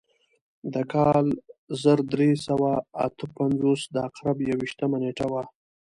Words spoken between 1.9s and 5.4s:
درې سوه اته پنځوس د عقرب یو ویشتمه نېټه